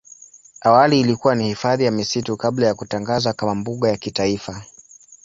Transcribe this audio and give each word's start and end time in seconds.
Awali 0.61 0.99
ilikuwa 0.99 1.35
ni 1.35 1.43
hifadhi 1.43 1.83
ya 1.83 1.91
misitu 1.91 2.37
kabla 2.37 2.67
ya 2.67 2.75
kutangazwa 2.75 3.33
kama 3.33 3.55
mbuga 3.55 3.89
ya 3.89 3.97
kitaifa. 3.97 4.65